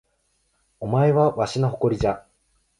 [0.79, 2.25] お前はわしの誇りじゃ